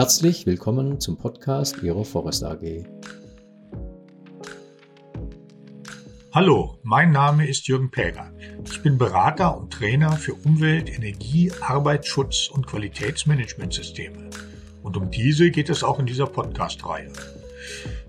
Herzlich 0.00 0.46
willkommen 0.46 0.98
zum 0.98 1.18
Podcast 1.18 1.82
Ihrer 1.82 2.06
Forest 2.06 2.42
AG. 2.42 2.86
Hallo, 6.32 6.78
mein 6.82 7.12
Name 7.12 7.46
ist 7.46 7.68
Jürgen 7.68 7.90
Päger. 7.90 8.32
Ich 8.64 8.82
bin 8.82 8.96
Berater 8.96 9.58
und 9.58 9.70
Trainer 9.70 10.12
für 10.12 10.32
Umwelt, 10.32 10.88
Energie, 10.88 11.52
Arbeitsschutz 11.60 12.48
und 12.48 12.66
Qualitätsmanagementsysteme. 12.66 14.30
Und 14.82 14.96
um 14.96 15.10
diese 15.10 15.50
geht 15.50 15.68
es 15.68 15.84
auch 15.84 15.98
in 15.98 16.06
dieser 16.06 16.28
Podcast-Reihe. 16.28 17.12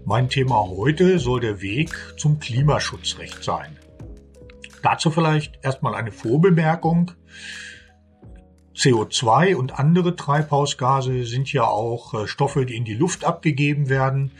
Mein 0.05 0.30
Thema 0.30 0.66
heute 0.70 1.20
soll 1.20 1.42
der 1.42 1.60
Weg 1.60 1.94
zum 2.16 2.39
Klimaschutzrecht 2.39 3.44
sein. 3.44 3.78
Dazu 4.82 5.12
vielleicht 5.12 5.60
erstmal 5.62 5.95
eine 5.95 6.14
Vorbemerkung. 6.14 7.12
CO2 8.81 9.55
und 9.55 9.77
andere 9.77 10.16
Treibhausgase 10.16 11.26
sind 11.26 11.53
ja 11.53 11.66
auch 11.66 12.16
äh, 12.16 12.27
Stoffe, 12.27 12.66
die 12.66 12.76
in 12.76 12.84
die 12.84 12.95
Luft 12.95 13.26
abgegeben 13.26 13.89
werden. 13.89 14.31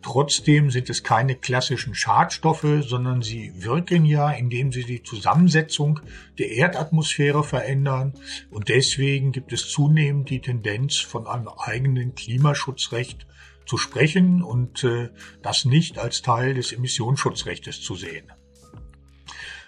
Trotzdem 0.00 0.70
sind 0.70 0.88
es 0.88 1.02
keine 1.02 1.34
klassischen 1.34 1.96
Schadstoffe, 1.96 2.84
sondern 2.86 3.20
sie 3.20 3.52
wirken 3.56 4.04
ja, 4.04 4.30
indem 4.30 4.70
sie 4.70 4.84
die 4.84 5.02
Zusammensetzung 5.02 5.98
der 6.38 6.52
Erdatmosphäre 6.52 7.42
verändern. 7.42 8.14
Und 8.50 8.68
deswegen 8.68 9.32
gibt 9.32 9.52
es 9.52 9.68
zunehmend 9.68 10.30
die 10.30 10.40
Tendenz, 10.40 10.98
von 10.98 11.26
einem 11.26 11.48
eigenen 11.48 12.14
Klimaschutzrecht 12.14 13.26
zu 13.66 13.76
sprechen 13.76 14.40
und 14.42 14.84
äh, 14.84 15.10
das 15.42 15.64
nicht 15.64 15.98
als 15.98 16.22
Teil 16.22 16.54
des 16.54 16.72
Emissionsschutzrechts 16.72 17.80
zu 17.80 17.96
sehen. 17.96 18.30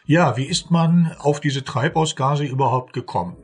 Ja, 0.07 0.37
wie 0.37 0.45
ist 0.45 0.71
man 0.71 1.13
auf 1.19 1.41
diese 1.41 1.65
Treibhausgase 1.65 2.45
überhaupt 2.45 2.93
gekommen? 2.93 3.37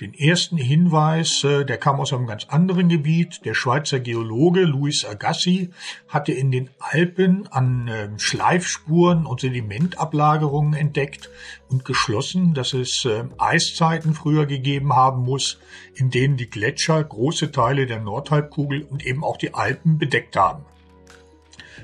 Den 0.00 0.14
ersten 0.14 0.56
Hinweis, 0.56 1.44
äh, 1.44 1.64
der 1.64 1.78
kam 1.78 2.00
aus 2.00 2.12
einem 2.12 2.26
ganz 2.26 2.46
anderen 2.46 2.88
Gebiet. 2.88 3.44
Der 3.44 3.54
Schweizer 3.54 4.00
Geologe 4.00 4.62
Louis 4.62 5.04
Agassi 5.04 5.70
hatte 6.08 6.32
in 6.32 6.50
den 6.50 6.70
Alpen 6.80 7.46
an 7.52 7.88
ähm, 7.88 8.18
Schleifspuren 8.18 9.26
und 9.26 9.40
Sedimentablagerungen 9.40 10.74
entdeckt 10.74 11.30
und 11.68 11.84
geschlossen, 11.84 12.52
dass 12.52 12.72
es 12.72 13.04
ähm, 13.04 13.32
Eiszeiten 13.38 14.14
früher 14.14 14.46
gegeben 14.46 14.92
haben 14.96 15.22
muss, 15.22 15.60
in 15.94 16.10
denen 16.10 16.36
die 16.36 16.50
Gletscher 16.50 17.04
große 17.04 17.52
Teile 17.52 17.86
der 17.86 18.00
Nordhalbkugel 18.00 18.82
und 18.82 19.06
eben 19.06 19.22
auch 19.22 19.36
die 19.36 19.54
Alpen 19.54 19.98
bedeckt 19.98 20.34
haben. 20.34 20.64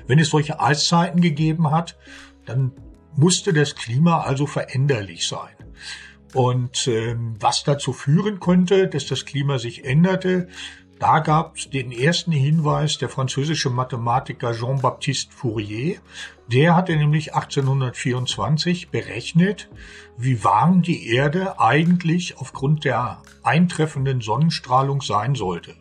Wenn 0.07 0.19
es 0.19 0.29
solche 0.29 0.59
Eiszeiten 0.59 1.21
gegeben 1.21 1.71
hat, 1.71 1.97
dann 2.45 2.73
musste 3.15 3.53
das 3.53 3.75
Klima 3.75 4.21
also 4.21 4.45
veränderlich 4.45 5.27
sein. 5.27 5.53
Und 6.33 6.87
ähm, 6.87 7.35
was 7.39 7.63
dazu 7.63 7.93
führen 7.93 8.39
konnte, 8.39 8.87
dass 8.87 9.07
das 9.07 9.25
Klima 9.25 9.57
sich 9.57 9.85
änderte, 9.85 10.47
da 10.99 11.19
gab 11.19 11.55
es 11.55 11.69
den 11.69 11.93
ersten 11.93 12.33
Hinweis 12.33 12.97
der 12.97 13.07
französische 13.07 13.69
Mathematiker 13.69 14.53
Jean-Baptiste 14.53 15.33
Fourier. 15.33 15.99
Der 16.51 16.75
hatte 16.75 16.95
nämlich 16.95 17.33
1824 17.33 18.89
berechnet, 18.89 19.69
wie 20.17 20.43
warm 20.43 20.81
die 20.81 21.07
Erde 21.07 21.57
eigentlich 21.57 22.37
aufgrund 22.37 22.83
der 22.83 23.21
eintreffenden 23.43 24.19
Sonnenstrahlung 24.19 25.01
sein 25.01 25.35
sollte. 25.35 25.77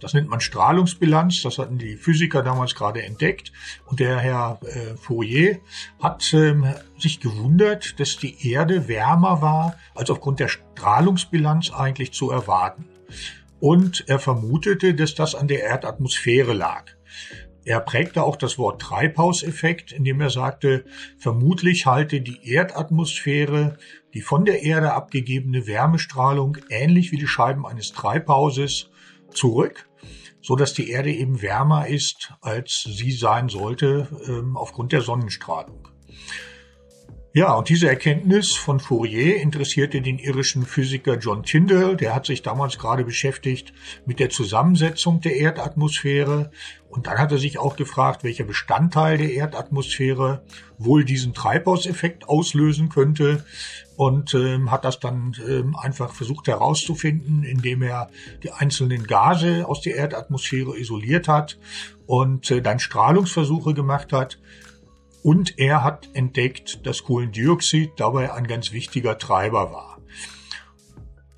Das 0.00 0.14
nennt 0.14 0.28
man 0.28 0.40
Strahlungsbilanz. 0.40 1.42
Das 1.42 1.58
hatten 1.58 1.78
die 1.78 1.96
Physiker 1.96 2.42
damals 2.42 2.74
gerade 2.74 3.02
entdeckt. 3.02 3.52
Und 3.86 4.00
der 4.00 4.18
Herr 4.18 4.60
äh, 4.62 4.96
Fourier 4.96 5.60
hat 6.02 6.32
ähm, 6.32 6.66
sich 6.98 7.20
gewundert, 7.20 8.00
dass 8.00 8.16
die 8.16 8.50
Erde 8.50 8.88
wärmer 8.88 9.42
war, 9.42 9.76
als 9.94 10.10
aufgrund 10.10 10.40
der 10.40 10.48
Strahlungsbilanz 10.48 11.70
eigentlich 11.70 12.12
zu 12.12 12.30
erwarten. 12.30 12.86
Und 13.60 14.04
er 14.08 14.18
vermutete, 14.18 14.94
dass 14.94 15.14
das 15.14 15.34
an 15.34 15.46
der 15.46 15.62
Erdatmosphäre 15.62 16.54
lag. 16.54 16.86
Er 17.64 17.80
prägte 17.80 18.22
auch 18.22 18.36
das 18.36 18.56
Wort 18.56 18.80
Treibhauseffekt, 18.80 19.92
indem 19.92 20.22
er 20.22 20.30
sagte, 20.30 20.86
vermutlich 21.18 21.84
halte 21.84 22.22
die 22.22 22.50
Erdatmosphäre 22.50 23.76
die 24.14 24.22
von 24.22 24.44
der 24.44 24.62
Erde 24.62 24.92
abgegebene 24.92 25.66
Wärmestrahlung 25.66 26.56
ähnlich 26.68 27.12
wie 27.12 27.18
die 27.18 27.28
Scheiben 27.28 27.66
eines 27.66 27.92
Treibhauses 27.92 28.90
zurück 29.32 29.89
so 30.42 30.56
dass 30.56 30.72
die 30.74 30.90
Erde 30.90 31.12
eben 31.12 31.42
wärmer 31.42 31.86
ist, 31.86 32.32
als 32.40 32.82
sie 32.82 33.12
sein 33.12 33.48
sollte 33.48 34.08
ähm, 34.26 34.56
aufgrund 34.56 34.92
der 34.92 35.02
Sonnenstrahlung. 35.02 35.88
Ja, 37.32 37.54
und 37.54 37.68
diese 37.68 37.88
Erkenntnis 37.88 38.56
von 38.56 38.80
Fourier 38.80 39.40
interessierte 39.40 40.02
den 40.02 40.18
irischen 40.18 40.66
Physiker 40.66 41.16
John 41.16 41.44
Tyndall. 41.44 41.96
Der 41.96 42.12
hat 42.12 42.26
sich 42.26 42.42
damals 42.42 42.76
gerade 42.76 43.04
beschäftigt 43.04 43.72
mit 44.04 44.18
der 44.18 44.30
Zusammensetzung 44.30 45.20
der 45.20 45.36
Erdatmosphäre. 45.36 46.50
Und 46.88 47.06
dann 47.06 47.18
hat 47.18 47.30
er 47.30 47.38
sich 47.38 47.56
auch 47.56 47.76
gefragt, 47.76 48.24
welcher 48.24 48.42
Bestandteil 48.42 49.16
der 49.16 49.32
Erdatmosphäre 49.32 50.42
wohl 50.76 51.04
diesen 51.04 51.32
Treibhauseffekt 51.32 52.28
auslösen 52.28 52.88
könnte. 52.88 53.44
Und 53.94 54.34
ähm, 54.34 54.72
hat 54.72 54.84
das 54.84 54.98
dann 54.98 55.36
ähm, 55.48 55.76
einfach 55.76 56.12
versucht 56.12 56.48
herauszufinden, 56.48 57.44
indem 57.44 57.82
er 57.82 58.10
die 58.42 58.50
einzelnen 58.50 59.06
Gase 59.06 59.68
aus 59.68 59.82
der 59.82 59.94
Erdatmosphäre 59.94 60.76
isoliert 60.76 61.28
hat 61.28 61.58
und 62.06 62.50
äh, 62.50 62.60
dann 62.60 62.80
Strahlungsversuche 62.80 63.72
gemacht 63.72 64.12
hat 64.12 64.40
und 65.22 65.58
er 65.58 65.82
hat 65.84 66.08
entdeckt, 66.14 66.86
dass 66.86 67.04
Kohlendioxid 67.04 67.92
dabei 67.96 68.32
ein 68.32 68.46
ganz 68.46 68.72
wichtiger 68.72 69.18
Treiber 69.18 69.72
war. 69.72 69.98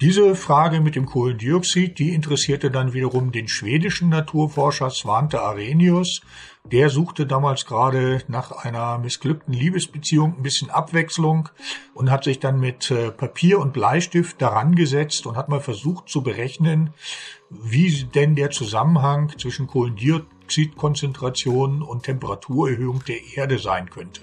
Diese 0.03 0.34
Frage 0.34 0.81
mit 0.81 0.97
dem 0.97 1.06
Kohlendioxid, 1.06 1.97
die 1.97 2.12
interessierte 2.12 2.72
dann 2.72 2.93
wiederum 2.93 3.31
den 3.31 3.47
schwedischen 3.47 4.09
Naturforscher 4.09 4.91
Svante 4.91 5.41
Arrhenius. 5.41 6.22
Der 6.65 6.88
suchte 6.91 7.25
damals 7.25 7.66
gerade 7.66 8.20
nach 8.26 8.50
einer 8.50 8.98
missglückten 8.98 9.54
Liebesbeziehung 9.54 10.34
ein 10.37 10.43
bisschen 10.43 10.70
Abwechslung 10.70 11.50
und 11.94 12.10
hat 12.10 12.25
sich 12.25 12.41
dann 12.41 12.59
mit 12.59 12.91
äh, 12.91 13.12
Papier 13.12 13.60
und 13.60 13.72
Bleistift 13.72 14.43
daran 14.43 14.75
gesetzt 14.75 15.25
und 15.25 15.37
hat 15.37 15.49
mal 15.49 15.60
versucht 15.60 16.09
zu 16.09 16.22
berechnen, 16.22 16.91
wie 17.49 18.03
denn 18.03 18.34
der 18.34 18.50
Zusammenhang 18.50 19.32
zwischen 19.38 19.69
Kohlendioxid 19.69 20.26
Kohlendioxidkonzentration 20.53 21.83
und 21.83 22.05
Temperaturerhöhung 22.05 23.03
der 23.07 23.19
Erde 23.37 23.59
sein 23.59 23.89
könnte. 23.91 24.23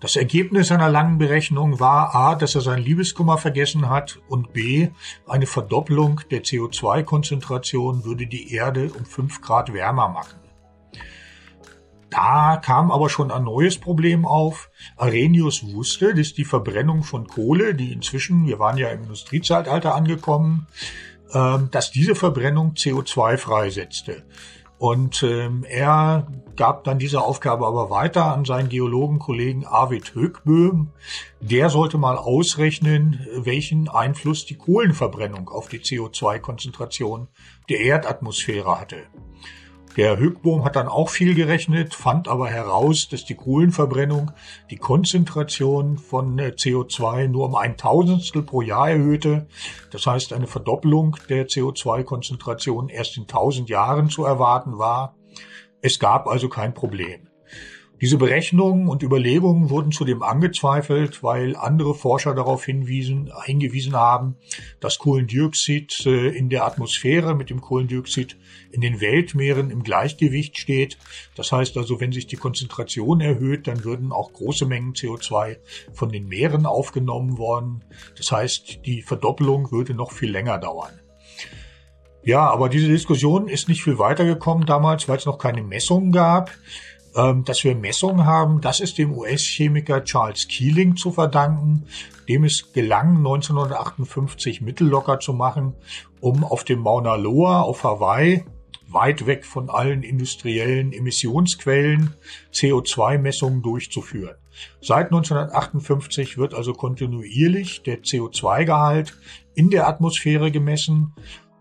Das 0.00 0.16
Ergebnis 0.16 0.68
seiner 0.68 0.90
langen 0.90 1.16
Berechnung 1.16 1.80
war 1.80 2.14
A, 2.14 2.34
dass 2.34 2.54
er 2.54 2.60
sein 2.60 2.82
Liebeskummer 2.82 3.38
vergessen 3.38 3.88
hat 3.88 4.20
und 4.28 4.52
B, 4.52 4.90
eine 5.26 5.46
Verdopplung 5.46 6.20
der 6.30 6.42
CO2-Konzentration 6.42 8.04
würde 8.04 8.26
die 8.26 8.52
Erde 8.52 8.92
um 8.92 9.06
5 9.06 9.40
Grad 9.40 9.72
wärmer 9.72 10.08
machen. 10.08 10.38
Da 12.10 12.60
kam 12.62 12.90
aber 12.90 13.08
schon 13.08 13.30
ein 13.30 13.44
neues 13.44 13.78
Problem 13.78 14.26
auf. 14.26 14.70
Arrhenius 14.96 15.74
wusste, 15.74 16.14
dass 16.14 16.34
die 16.34 16.44
Verbrennung 16.44 17.02
von 17.02 17.26
Kohle, 17.26 17.74
die 17.74 17.92
inzwischen, 17.92 18.46
wir 18.46 18.58
waren 18.58 18.78
ja 18.78 18.90
im 18.90 19.02
Industriezeitalter 19.02 19.94
angekommen, 19.94 20.68
ähm, 21.32 21.68
dass 21.72 21.90
diese 21.90 22.14
Verbrennung 22.14 22.74
CO2 22.74 23.38
freisetzte. 23.38 24.24
Und 24.78 25.22
ähm, 25.22 25.64
er 25.66 26.26
gab 26.54 26.84
dann 26.84 26.98
diese 26.98 27.22
Aufgabe 27.22 27.66
aber 27.66 27.88
weiter 27.88 28.32
an 28.32 28.44
seinen 28.44 28.68
Geologenkollegen 28.68 29.64
Arvid 29.64 30.14
Högböhm. 30.14 30.88
Der 31.40 31.70
sollte 31.70 31.96
mal 31.96 32.16
ausrechnen, 32.16 33.26
welchen 33.34 33.88
Einfluss 33.88 34.44
die 34.44 34.56
Kohlenverbrennung 34.56 35.48
auf 35.48 35.68
die 35.68 35.80
CO2-Konzentration 35.80 37.28
der 37.70 37.80
Erdatmosphäre 37.80 38.78
hatte. 38.78 39.04
Der 39.96 40.18
Höckbohm 40.18 40.62
hat 40.62 40.76
dann 40.76 40.88
auch 40.88 41.08
viel 41.08 41.34
gerechnet, 41.34 41.94
fand 41.94 42.28
aber 42.28 42.48
heraus, 42.48 43.08
dass 43.08 43.24
die 43.24 43.34
Kohlenverbrennung 43.34 44.30
die 44.70 44.76
Konzentration 44.76 45.96
von 45.96 46.38
äh, 46.38 46.52
CO2 46.54 47.28
nur 47.28 47.46
um 47.46 47.54
ein 47.54 47.78
Tausendstel 47.78 48.42
pro 48.42 48.60
Jahr 48.60 48.90
erhöhte. 48.90 49.46
Das 49.90 50.06
heißt, 50.06 50.34
eine 50.34 50.46
Verdoppelung 50.46 51.16
der 51.30 51.48
CO2-Konzentration 51.48 52.90
erst 52.90 53.16
in 53.16 53.26
tausend 53.26 53.70
Jahren 53.70 54.10
zu 54.10 54.24
erwarten 54.24 54.76
war. 54.76 55.16
Es 55.80 55.98
gab 55.98 56.26
also 56.26 56.50
kein 56.50 56.74
Problem. 56.74 57.25
Diese 58.00 58.18
Berechnungen 58.18 58.88
und 58.88 59.02
Überlegungen 59.02 59.70
wurden 59.70 59.90
zudem 59.90 60.22
angezweifelt, 60.22 61.22
weil 61.22 61.56
andere 61.56 61.94
Forscher 61.94 62.34
darauf 62.34 62.64
hinwiesen, 62.64 63.32
hingewiesen 63.44 63.94
haben, 63.94 64.36
dass 64.80 64.98
Kohlendioxid 64.98 66.04
äh, 66.04 66.28
in 66.28 66.50
der 66.50 66.66
Atmosphäre 66.66 67.34
mit 67.34 67.48
dem 67.48 67.62
Kohlendioxid 67.62 68.36
in 68.70 68.82
den 68.82 69.00
Weltmeeren 69.00 69.70
im 69.70 69.82
Gleichgewicht 69.82 70.58
steht. 70.58 70.98
Das 71.36 71.52
heißt 71.52 71.78
also, 71.78 71.98
wenn 71.98 72.12
sich 72.12 72.26
die 72.26 72.36
Konzentration 72.36 73.22
erhöht, 73.22 73.66
dann 73.66 73.82
würden 73.82 74.12
auch 74.12 74.32
große 74.32 74.66
Mengen 74.66 74.92
CO2 74.92 75.56
von 75.94 76.10
den 76.10 76.28
Meeren 76.28 76.66
aufgenommen 76.66 77.38
worden. 77.38 77.82
Das 78.18 78.30
heißt, 78.30 78.84
die 78.84 79.00
Verdoppelung 79.00 79.72
würde 79.72 79.94
noch 79.94 80.12
viel 80.12 80.30
länger 80.30 80.58
dauern. 80.58 81.00
Ja, 82.26 82.50
aber 82.50 82.68
diese 82.68 82.88
Diskussion 82.88 83.46
ist 83.46 83.68
nicht 83.68 83.84
viel 83.84 84.00
weitergekommen 84.00 84.66
damals, 84.66 85.08
weil 85.08 85.16
es 85.16 85.26
noch 85.26 85.38
keine 85.38 85.62
Messungen 85.62 86.10
gab. 86.10 86.50
Ähm, 87.16 87.44
dass 87.44 87.64
wir 87.64 87.74
Messungen 87.74 88.26
haben, 88.26 88.60
das 88.60 88.80
ist 88.80 88.98
dem 88.98 89.16
US-Chemiker 89.16 90.04
Charles 90.04 90.48
Keeling 90.48 90.96
zu 90.96 91.12
verdanken, 91.12 91.86
dem 92.28 92.44
es 92.44 92.74
gelang, 92.74 93.16
1958 93.16 94.60
Mittel 94.60 94.86
locker 94.86 95.18
zu 95.18 95.32
machen, 95.32 95.74
um 96.20 96.44
auf 96.44 96.64
dem 96.64 96.80
Mauna 96.80 97.14
Loa 97.14 97.62
auf 97.62 97.84
Hawaii, 97.84 98.44
weit 98.88 99.26
weg 99.26 99.46
von 99.46 99.70
allen 99.70 100.02
industriellen 100.02 100.92
Emissionsquellen, 100.92 102.14
CO2-Messungen 102.52 103.62
durchzuführen. 103.62 104.36
Seit 104.82 105.06
1958 105.06 106.36
wird 106.36 106.52
also 106.52 106.74
kontinuierlich 106.74 107.82
der 107.82 108.02
CO2-Gehalt 108.02 109.16
in 109.54 109.70
der 109.70 109.88
Atmosphäre 109.88 110.50
gemessen. 110.50 111.14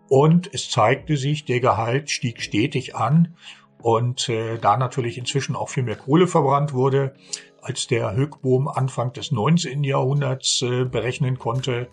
Und 0.07 0.53
es 0.53 0.69
zeigte 0.69 1.17
sich, 1.17 1.45
der 1.45 1.61
Gehalt 1.61 2.11
stieg 2.11 2.41
stetig 2.41 2.95
an 2.95 3.35
und 3.85 4.29
äh, 4.29 4.57
da 4.57 4.77
natürlich 4.77 5.15
inzwischen 5.19 5.55
auch 5.55 5.69
viel 5.69 5.83
mehr 5.83 5.95
Kohle 5.95 6.25
verbrannt 6.25 6.73
wurde, 6.73 7.13
als 7.65 7.87
der 7.87 8.15
Höckbohm 8.15 8.67
Anfang 8.67 9.11
des 9.13 9.31
19. 9.31 9.83
Jahrhunderts 9.83 10.61
äh, 10.61 10.85
berechnen 10.85 11.39
konnte, 11.39 11.87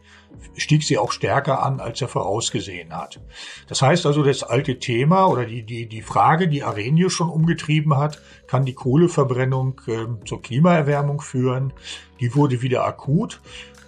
stieg 0.55 0.83
sie 0.83 0.99
auch 0.99 1.13
stärker 1.13 1.63
an, 1.63 1.81
als 1.81 2.03
er 2.03 2.09
vorausgesehen 2.09 2.95
hat. 2.95 3.21
Das 3.69 3.81
heißt 3.81 4.05
also, 4.05 4.23
das 4.23 4.43
alte 4.43 4.79
Thema 4.79 5.27
oder 5.27 5.47
die, 5.47 5.63
die, 5.63 5.89
die 5.89 6.03
Frage, 6.03 6.47
die 6.49 6.63
Arrhenius 6.63 7.15
schon 7.15 7.31
umgetrieben 7.31 7.97
hat, 7.97 8.21
kann 8.47 8.67
die 8.67 8.75
Kohleverbrennung 8.75 9.81
äh, 9.87 10.27
zur 10.27 10.43
Klimaerwärmung 10.43 11.23
führen, 11.23 11.73
die 12.21 12.35
wurde 12.35 12.61
wieder 12.61 12.85
akut 12.85 13.41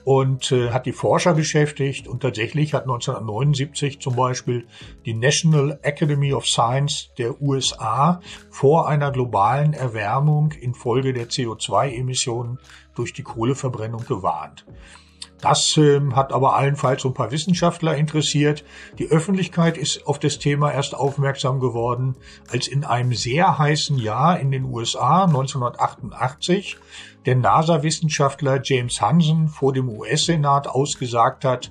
und 0.04 0.52
äh, 0.52 0.70
hat 0.70 0.86
die 0.86 0.92
Forscher 0.92 1.34
beschäftigt 1.34 2.06
und 2.06 2.20
tatsächlich 2.20 2.75
hat 2.75 2.82
1979 2.82 4.00
zum 4.00 4.14
Beispiel 4.14 4.66
die 5.06 5.14
National 5.14 5.78
Academy 5.82 6.32
of 6.34 6.46
Science 6.46 7.10
der 7.19 7.40
USA 7.40 8.20
vor 8.50 8.86
einer 8.88 9.10
globalen 9.10 9.72
Erwärmung 9.72 10.52
infolge 10.52 11.14
der 11.14 11.28
CO2-Emissionen 11.74 12.58
durch 12.94 13.12
die 13.12 13.22
Kohleverbrennung 13.22 14.04
gewarnt. 14.06 14.64
Das 15.40 15.76
äh, 15.76 16.00
hat 16.12 16.32
aber 16.32 16.56
allenfalls 16.56 17.04
ein 17.04 17.12
paar 17.12 17.30
Wissenschaftler 17.30 17.96
interessiert. 17.96 18.64
Die 18.98 19.08
Öffentlichkeit 19.08 19.76
ist 19.76 20.06
auf 20.06 20.18
das 20.18 20.38
Thema 20.38 20.72
erst 20.72 20.94
aufmerksam 20.94 21.60
geworden, 21.60 22.16
als 22.50 22.66
in 22.66 22.84
einem 22.84 23.12
sehr 23.12 23.58
heißen 23.58 23.98
Jahr 23.98 24.40
in 24.40 24.50
den 24.50 24.64
USA 24.64 25.24
1988 25.24 26.78
der 27.26 27.36
NASA-Wissenschaftler 27.36 28.60
James 28.62 29.00
Hansen 29.00 29.48
vor 29.48 29.72
dem 29.72 29.88
US-Senat 29.88 30.66
ausgesagt 30.66 31.44
hat, 31.44 31.70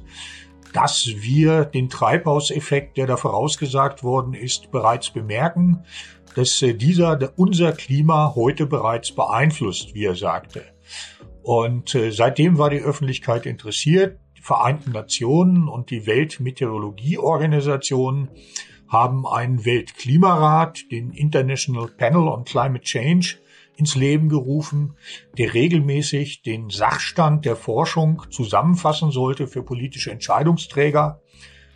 dass 0.74 1.08
wir 1.16 1.64
den 1.66 1.90
Treibhauseffekt, 1.90 2.98
der 2.98 3.08
da 3.08 3.16
vorausgesagt 3.16 4.04
worden 4.04 4.34
ist, 4.34 4.72
bereits 4.72 5.12
bemerken, 5.12 5.86
dass 6.36 6.62
äh, 6.62 6.74
dieser 6.74 7.32
unser 7.38 7.72
Klima 7.72 8.34
heute 8.36 8.66
bereits 8.66 9.14
beeinflusst, 9.14 9.94
wie 9.94 10.04
er 10.06 10.16
sagte. 10.16 10.66
Und 11.44 11.96
äh, 11.96 12.12
seitdem 12.12 12.58
war 12.58 12.70
die 12.70 12.82
Öffentlichkeit 12.82 13.46
interessiert. 13.46 14.20
Die 14.38 14.42
Vereinten 14.42 14.92
Nationen 14.92 15.70
und 15.70 15.90
die 15.90 16.06
Weltmeteorologieorganisation 16.08 18.30
haben 18.88 19.26
einen 19.26 19.66
Weltklimarat, 19.66 20.92
den 20.92 21.12
International 21.12 21.88
Panel 21.88 22.28
on 22.28 22.44
Climate 22.44 22.84
Change, 22.84 23.38
ins 23.76 23.96
Leben 23.96 24.30
gerufen, 24.30 24.96
der 25.38 25.54
regelmäßig 25.54 26.42
den 26.42 26.70
Sachstand 26.70 27.46
der 27.46 27.56
Forschung 27.56 28.24
zusammenfassen 28.30 29.12
sollte 29.12 29.48
für 29.48 29.64
politische 29.64 30.12
Entscheidungsträger. 30.12 31.22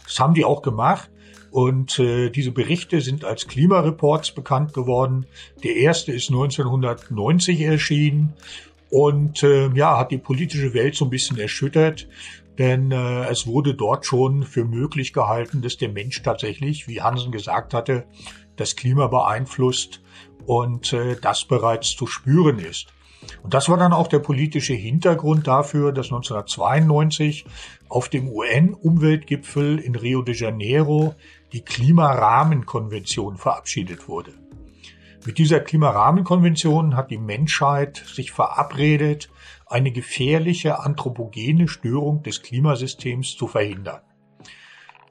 Das 0.03 0.19
haben 0.19 0.33
die 0.33 0.45
auch 0.45 0.61
gemacht. 0.61 1.09
Und 1.51 1.97
äh, 1.97 2.29
diese 2.29 2.51
Berichte 2.51 3.01
sind 3.01 3.23
als 3.23 3.47
Klimareports 3.47 4.31
bekannt 4.31 4.73
geworden. 4.73 5.25
Der 5.63 5.75
erste 5.77 6.11
ist 6.11 6.29
1990 6.29 7.61
erschienen 7.61 8.33
und 8.89 9.43
äh, 9.43 9.69
ja, 9.73 9.97
hat 9.97 10.11
die 10.11 10.17
politische 10.17 10.73
Welt 10.73 10.95
so 10.95 11.05
ein 11.05 11.09
bisschen 11.09 11.37
erschüttert, 11.37 12.07
denn 12.57 12.91
äh, 12.91 13.25
es 13.25 13.47
wurde 13.47 13.75
dort 13.75 14.05
schon 14.05 14.43
für 14.43 14.65
möglich 14.65 15.13
gehalten, 15.13 15.61
dass 15.61 15.77
der 15.77 15.89
Mensch 15.89 16.21
tatsächlich, 16.23 16.87
wie 16.87 17.01
Hansen 17.01 17.31
gesagt 17.31 17.73
hatte, 17.73 18.05
das 18.55 18.75
Klima 18.75 19.07
beeinflusst 19.07 20.01
und 20.45 20.93
äh, 20.93 21.15
das 21.21 21.45
bereits 21.45 21.95
zu 21.95 22.07
spüren 22.07 22.59
ist. 22.59 22.87
Und 23.43 23.53
das 23.53 23.69
war 23.69 23.77
dann 23.77 23.93
auch 23.93 24.07
der 24.07 24.19
politische 24.19 24.73
Hintergrund 24.73 25.47
dafür, 25.47 25.91
dass 25.91 26.07
1992 26.07 27.45
auf 27.89 28.09
dem 28.09 28.29
UN-Umweltgipfel 28.29 29.79
in 29.79 29.95
Rio 29.95 30.21
de 30.21 30.35
Janeiro 30.35 31.15
die 31.53 31.61
Klimarahmenkonvention 31.61 33.37
verabschiedet 33.37 34.07
wurde. 34.07 34.33
Mit 35.27 35.39
dieser 35.39 35.59
Klimarahmenkonvention 35.59 36.95
hat 36.95 37.11
die 37.11 37.17
Menschheit 37.17 37.97
sich 37.97 38.31
verabredet, 38.31 39.29
eine 39.65 39.91
gefährliche 39.91 40.79
anthropogene 40.79 41.67
Störung 41.67 42.23
des 42.23 42.43
Klimasystems 42.43 43.35
zu 43.35 43.45
verhindern. 43.45 43.99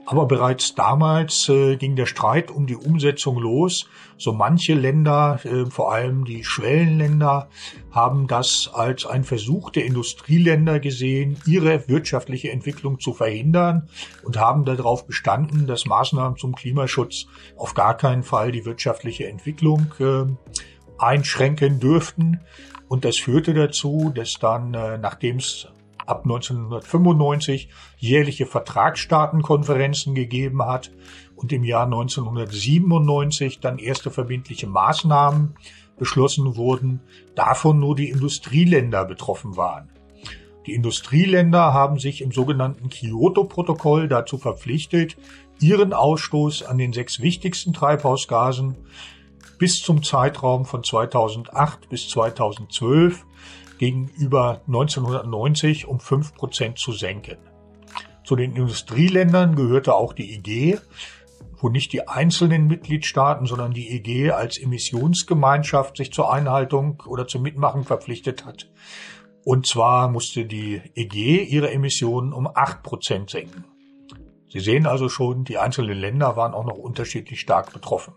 Aber 0.08 0.26
bereits 0.26 0.76
damals 0.76 1.48
äh, 1.48 1.76
ging 1.76 1.96
der 1.96 2.06
Streit 2.06 2.52
um 2.52 2.68
die 2.68 2.76
Umsetzung 2.76 3.38
los. 3.38 3.88
So 4.16 4.32
manche 4.32 4.74
Länder, 4.74 5.40
äh, 5.42 5.66
vor 5.66 5.92
allem 5.92 6.24
die 6.24 6.44
Schwellenländer, 6.44 7.48
haben 7.90 8.28
das 8.28 8.70
als 8.72 9.04
ein 9.04 9.24
Versuch 9.24 9.70
der 9.70 9.84
Industrieländer 9.84 10.78
gesehen, 10.78 11.36
ihre 11.44 11.88
wirtschaftliche 11.88 12.52
Entwicklung 12.52 13.00
zu 13.00 13.14
verhindern 13.14 13.88
und 14.22 14.38
haben 14.38 14.64
darauf 14.64 15.08
bestanden, 15.08 15.66
dass 15.66 15.86
Maßnahmen 15.86 16.38
zum 16.38 16.54
Klimaschutz 16.54 17.26
auf 17.56 17.74
gar 17.74 17.96
keinen 17.96 18.22
Fall 18.22 18.52
die 18.52 18.64
wirtschaftliche 18.64 19.26
Entwicklung 19.26 19.92
äh, 19.98 20.24
einschränken 20.98 21.80
dürften. 21.80 22.42
Und 22.88 23.04
das 23.04 23.16
führte 23.16 23.54
dazu, 23.54 24.12
dass 24.14 24.34
dann, 24.38 24.72
äh, 24.72 24.98
nachdem 24.98 25.38
es 25.38 25.66
ab 26.06 26.22
1995 26.24 27.68
jährliche 27.98 28.46
Vertragsstaatenkonferenzen 28.46 30.14
gegeben 30.14 30.64
hat 30.64 30.90
und 31.34 31.52
im 31.52 31.64
Jahr 31.64 31.84
1997 31.84 33.60
dann 33.60 33.78
erste 33.78 34.10
verbindliche 34.10 34.66
Maßnahmen 34.66 35.56
beschlossen 35.98 36.56
wurden, 36.56 37.00
davon 37.34 37.78
nur 37.80 37.96
die 37.96 38.10
Industrieländer 38.10 39.04
betroffen 39.04 39.56
waren. 39.56 39.90
Die 40.66 40.74
Industrieländer 40.74 41.72
haben 41.72 41.98
sich 41.98 42.20
im 42.20 42.32
sogenannten 42.32 42.88
Kyoto-Protokoll 42.88 44.08
dazu 44.08 44.36
verpflichtet, 44.36 45.16
ihren 45.60 45.92
Ausstoß 45.92 46.64
an 46.64 46.76
den 46.76 46.92
sechs 46.92 47.20
wichtigsten 47.20 47.72
Treibhausgasen 47.72 48.76
bis 49.58 49.80
zum 49.80 50.02
Zeitraum 50.02 50.64
von 50.64 50.82
2008 50.82 51.88
bis 51.88 52.08
2012 52.08 53.24
gegenüber 53.78 54.62
1990 54.66 55.86
um 55.86 56.00
5 56.00 56.34
Prozent 56.34 56.78
zu 56.78 56.92
senken. 56.92 57.38
Zu 58.24 58.36
den 58.36 58.56
Industrieländern 58.56 59.54
gehörte 59.54 59.94
auch 59.94 60.12
die 60.12 60.34
EG, 60.34 60.78
wo 61.58 61.68
nicht 61.68 61.92
die 61.92 62.08
einzelnen 62.08 62.66
Mitgliedstaaten, 62.66 63.46
sondern 63.46 63.72
die 63.72 63.88
EG 63.90 64.32
als 64.32 64.58
Emissionsgemeinschaft 64.58 65.96
sich 65.96 66.12
zur 66.12 66.32
Einhaltung 66.32 67.02
oder 67.06 67.26
zum 67.26 67.42
Mitmachen 67.42 67.84
verpflichtet 67.84 68.44
hat. 68.44 68.70
Und 69.44 69.66
zwar 69.66 70.08
musste 70.08 70.44
die 70.44 70.82
EG 70.94 71.44
ihre 71.44 71.70
Emissionen 71.70 72.32
um 72.32 72.48
8 72.52 72.82
Prozent 72.82 73.30
senken. 73.30 73.64
Sie 74.48 74.60
sehen 74.60 74.86
also 74.86 75.08
schon, 75.08 75.44
die 75.44 75.58
einzelnen 75.58 75.98
Länder 75.98 76.36
waren 76.36 76.54
auch 76.54 76.64
noch 76.64 76.78
unterschiedlich 76.78 77.40
stark 77.40 77.72
betroffen. 77.72 78.14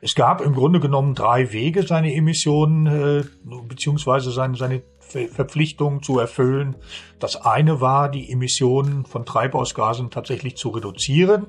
Es 0.00 0.14
gab 0.14 0.40
im 0.40 0.54
Grunde 0.54 0.80
genommen 0.80 1.14
drei 1.14 1.52
Wege, 1.52 1.86
seine 1.86 2.14
Emissionen 2.14 2.86
äh, 2.86 3.24
beziehungsweise 3.44 4.32
seine, 4.32 4.56
seine 4.56 4.82
Verpflichtungen 4.98 6.02
zu 6.02 6.18
erfüllen. 6.18 6.76
Das 7.18 7.36
eine 7.36 7.80
war, 7.80 8.10
die 8.10 8.30
Emissionen 8.30 9.06
von 9.06 9.24
Treibhausgasen 9.24 10.10
tatsächlich 10.10 10.56
zu 10.56 10.70
reduzieren. 10.70 11.46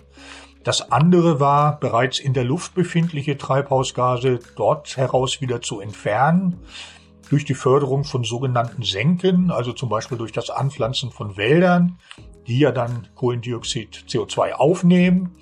Das 0.63 0.91
andere 0.91 1.39
war, 1.39 1.79
bereits 1.79 2.19
in 2.19 2.33
der 2.33 2.43
Luft 2.43 2.75
befindliche 2.75 3.37
Treibhausgase 3.37 4.39
dort 4.55 4.97
heraus 4.97 5.41
wieder 5.41 5.61
zu 5.61 5.79
entfernen 5.79 6.59
durch 7.29 7.45
die 7.45 7.53
Förderung 7.53 8.03
von 8.03 8.23
sogenannten 8.23 8.83
Senken, 8.83 9.51
also 9.51 9.71
zum 9.71 9.87
Beispiel 9.87 10.17
durch 10.17 10.31
das 10.31 10.49
Anpflanzen 10.49 11.11
von 11.11 11.37
Wäldern, 11.37 11.99
die 12.49 12.59
ja 12.59 12.71
dann 12.71 13.07
Kohlendioxid 13.15 14.05
CO2 14.09 14.51
aufnehmen 14.53 15.35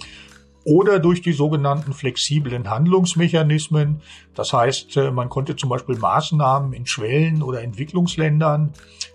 oder 0.67 0.99
durch 0.99 1.21
die 1.21 1.31
sogenannten 1.31 1.93
flexiblen 1.93 2.69
Handlungsmechanismen. 2.69 4.01
Das 4.35 4.51
heißt, 4.51 4.97
äh, 4.97 5.11
man 5.11 5.29
konnte 5.29 5.55
zum 5.55 5.69
Beispiel 5.69 5.95
Maßnahmen 5.95 6.73
in 6.73 6.85
Schwellen- 6.85 7.41
oder 7.41 7.61
Entwicklungsländern 7.61 8.73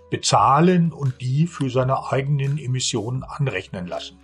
bezahlen 0.09 0.91
und 0.91 1.21
die 1.21 1.45
für 1.45 1.69
seine 1.69 2.11
eigenen 2.11 2.57
Emissionen 2.57 3.21
anrechnen 3.21 3.85
lassen. 3.85 4.17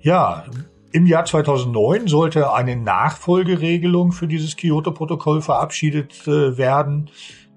Ja, 0.00 0.44
im 0.90 1.06
Jahr 1.06 1.24
2009 1.24 2.08
sollte 2.08 2.52
eine 2.52 2.74
Nachfolgeregelung 2.74 4.10
für 4.10 4.26
dieses 4.26 4.56
Kyoto-Protokoll 4.56 5.42
verabschiedet 5.42 6.26
äh, 6.26 6.58
werden. 6.58 7.10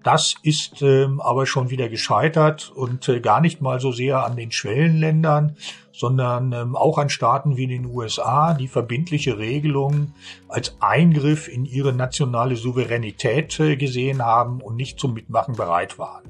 Das 0.04 0.36
ist 0.42 0.82
ähm, 0.82 1.22
aber 1.22 1.46
schon 1.46 1.70
wieder 1.70 1.88
gescheitert 1.88 2.72
und 2.74 3.08
äh, 3.08 3.20
gar 3.20 3.40
nicht 3.40 3.62
mal 3.62 3.80
so 3.80 3.92
sehr 3.92 4.26
an 4.26 4.36
den 4.36 4.52
Schwellenländern, 4.52 5.56
sondern 5.92 6.54
ähm, 6.54 6.76
auch 6.76 6.98
an 6.98 7.10
Staaten 7.10 7.56
wie 7.56 7.68
den 7.68 7.86
USA, 7.86 8.56
die 8.56 8.68
verbindliche 8.68 9.38
Regelungen 9.38 10.16
als 10.48 10.76
Eingriff 10.80 11.48
in 11.48 11.66
ihre 11.66 11.94
nationale 11.94 12.56
Souveränität 12.56 13.60
äh, 13.60 13.76
gesehen 13.76 14.26
haben 14.26 14.62
und 14.62 14.76
nicht 14.76 15.00
zum 15.00 15.14
Mitmachen 15.14 15.56
bereit 15.56 16.00
waren. 16.00 16.24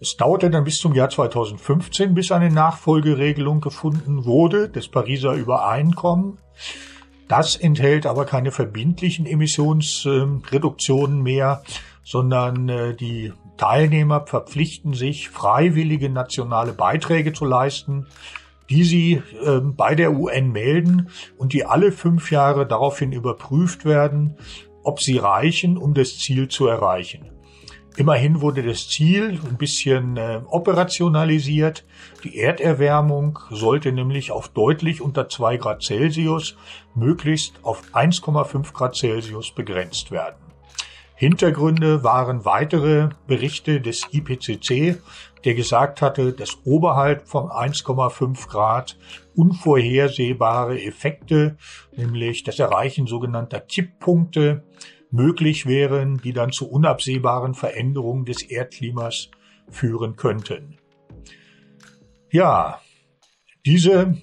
Es 0.00 0.16
dauerte 0.16 0.50
dann 0.50 0.64
bis 0.64 0.78
zum 0.78 0.94
Jahr 0.94 1.10
2015, 1.10 2.12
bis 2.12 2.32
eine 2.32 2.50
Nachfolgeregelung 2.50 3.60
gefunden 3.60 4.24
wurde, 4.24 4.68
das 4.68 4.88
Pariser 4.88 5.34
Übereinkommen. 5.34 6.38
Das 7.28 7.56
enthält 7.56 8.04
aber 8.04 8.26
keine 8.26 8.50
verbindlichen 8.50 9.24
Emissionsreduktionen 9.24 11.22
mehr, 11.22 11.62
sondern 12.04 12.68
äh, 12.68 12.94
die 12.94 13.32
Teilnehmer 13.56 14.26
verpflichten 14.26 14.94
sich, 14.94 15.30
freiwillige 15.30 16.10
nationale 16.10 16.72
Beiträge 16.72 17.32
zu 17.32 17.44
leisten, 17.44 18.06
die 18.70 18.84
sie 18.84 19.22
äh, 19.44 19.60
bei 19.60 19.94
der 19.94 20.12
UN 20.12 20.52
melden 20.52 21.08
und 21.36 21.52
die 21.52 21.64
alle 21.64 21.92
fünf 21.92 22.30
Jahre 22.30 22.66
daraufhin 22.66 23.12
überprüft 23.12 23.84
werden, 23.84 24.36
ob 24.82 25.00
sie 25.00 25.18
reichen, 25.18 25.76
um 25.76 25.94
das 25.94 26.18
Ziel 26.18 26.48
zu 26.48 26.66
erreichen. 26.66 27.30
Immerhin 27.96 28.40
wurde 28.40 28.64
das 28.64 28.88
Ziel 28.88 29.38
ein 29.48 29.56
bisschen 29.56 30.16
äh, 30.16 30.40
operationalisiert. 30.46 31.86
Die 32.24 32.38
Erderwärmung 32.38 33.38
sollte 33.50 33.92
nämlich 33.92 34.32
auf 34.32 34.48
deutlich 34.48 35.00
unter 35.00 35.28
zwei 35.28 35.58
Grad 35.58 35.82
Celsius, 35.82 36.56
möglichst 36.96 37.60
auf 37.62 37.82
1,5 37.92 38.72
Grad 38.72 38.96
Celsius 38.96 39.52
begrenzt 39.52 40.10
werden. 40.10 40.53
Hintergründe 41.16 42.02
waren 42.02 42.44
weitere 42.44 43.10
Berichte 43.26 43.80
des 43.80 44.08
IPCC, 44.12 45.00
der 45.44 45.54
gesagt 45.54 46.02
hatte, 46.02 46.32
dass 46.32 46.58
oberhalb 46.64 47.28
von 47.28 47.50
1,5 47.50 48.48
Grad 48.48 48.98
unvorhersehbare 49.36 50.82
Effekte, 50.82 51.56
nämlich 51.96 52.42
das 52.42 52.58
Erreichen 52.58 53.06
sogenannter 53.06 53.60
Kipppunkte, 53.60 54.64
möglich 55.10 55.66
wären, 55.66 56.18
die 56.18 56.32
dann 56.32 56.50
zu 56.50 56.68
unabsehbaren 56.68 57.54
Veränderungen 57.54 58.24
des 58.24 58.42
Erdklimas 58.42 59.30
führen 59.70 60.16
könnten. 60.16 60.78
Ja, 62.30 62.80
diese 63.64 64.16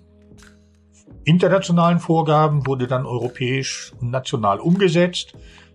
internationalen 1.24 2.00
Vorgaben 2.00 2.68
wurde 2.68 2.88
dann 2.88 3.06
europäisch 3.06 3.94
und 4.02 4.12
national 4.12 4.60
umgesetzt. 4.60 5.34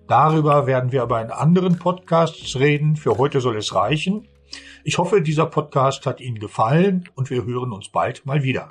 Darüber 0.08 0.66
werden 0.66 0.92
wir 0.92 1.02
aber 1.02 1.20
in 1.20 1.30
anderen 1.30 1.78
Podcasts 1.78 2.56
reden. 2.56 2.96
Für 2.96 3.18
heute 3.18 3.40
soll 3.40 3.56
es 3.56 3.74
reichen. 3.74 4.28
Ich 4.84 4.98
hoffe, 4.98 5.20
dieser 5.20 5.46
Podcast 5.46 6.06
hat 6.06 6.20
Ihnen 6.20 6.38
gefallen 6.38 7.08
und 7.16 7.30
wir 7.30 7.44
hören 7.44 7.72
uns 7.72 7.88
bald 7.88 8.24
mal 8.24 8.42
wieder. 8.42 8.68